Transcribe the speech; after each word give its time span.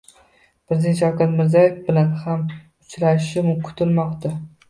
Prezident 0.69 0.95
Shavkat 0.99 1.33
Mirziyoyev 1.41 1.75
bilan 1.89 2.09
ham 2.23 2.47
uchrashishi 2.55 3.55
kutilmoqda 3.69 4.35